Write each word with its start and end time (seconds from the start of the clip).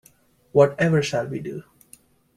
What 0.51 0.79
ever 0.79 1.03
shall 1.03 1.27
we 1.27 1.41
do? 1.41 1.61